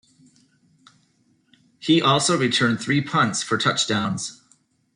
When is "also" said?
2.01-2.35